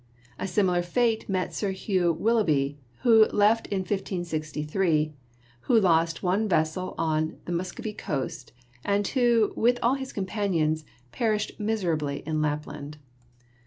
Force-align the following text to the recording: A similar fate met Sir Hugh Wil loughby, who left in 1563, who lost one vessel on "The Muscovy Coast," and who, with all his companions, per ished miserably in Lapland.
A 0.39 0.47
similar 0.47 0.81
fate 0.81 1.29
met 1.29 1.53
Sir 1.53 1.69
Hugh 1.69 2.11
Wil 2.11 2.37
loughby, 2.43 2.75
who 3.03 3.25
left 3.27 3.67
in 3.67 3.81
1563, 3.81 5.13
who 5.59 5.79
lost 5.79 6.23
one 6.23 6.49
vessel 6.49 6.95
on 6.97 7.37
"The 7.45 7.51
Muscovy 7.51 7.93
Coast," 7.93 8.51
and 8.83 9.07
who, 9.09 9.53
with 9.55 9.77
all 9.83 9.93
his 9.93 10.11
companions, 10.11 10.85
per 11.11 11.35
ished 11.35 11.59
miserably 11.59 12.23
in 12.25 12.41
Lapland. 12.41 12.97